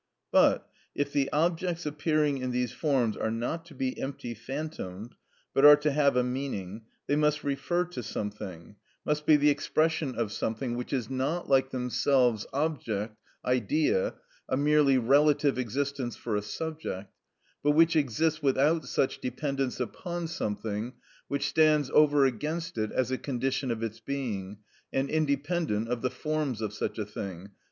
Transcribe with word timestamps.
But 0.31 0.67
if 0.95 1.13
the 1.13 1.29
objects 1.31 1.85
appearing 1.85 2.39
in 2.39 2.49
these 2.49 2.71
forms 2.73 3.15
are 3.15 3.29
not 3.29 3.67
to 3.67 3.75
be 3.75 3.99
empty 4.01 4.33
phantoms, 4.33 5.11
but 5.53 5.63
are 5.63 5.75
to 5.75 5.91
have 5.91 6.15
a 6.17 6.23
meaning, 6.23 6.85
they 7.05 7.15
must 7.15 7.43
refer 7.43 7.85
to 7.89 8.01
something, 8.01 8.77
must 9.05 9.27
be 9.27 9.35
the 9.35 9.51
expression 9.51 10.15
of 10.15 10.31
something 10.31 10.75
which 10.75 10.91
is 10.91 11.07
not, 11.07 11.47
like 11.49 11.69
themselves, 11.69 12.47
object, 12.51 13.15
idea, 13.45 14.15
a 14.49 14.57
merely 14.57 14.97
relative 14.97 15.59
existence 15.59 16.15
for 16.15 16.35
a 16.35 16.41
subject, 16.41 17.13
but 17.61 17.73
which 17.73 17.95
exists 17.95 18.41
without 18.41 18.85
such 18.87 19.19
dependence 19.19 19.79
upon 19.79 20.27
something 20.27 20.93
which 21.27 21.47
stands 21.47 21.91
over 21.91 22.25
against 22.25 22.75
it 22.75 22.91
as 22.91 23.11
a 23.11 23.19
condition 23.19 23.69
of 23.69 23.83
its 23.83 23.99
being, 23.99 24.57
and 24.91 25.11
independent 25.11 25.87
of 25.87 26.01
the 26.01 26.09
forms 26.09 26.59
of 26.59 26.73
such 26.73 26.97
a 26.97 27.05
thing, 27.05 27.49
_i. 27.49 27.51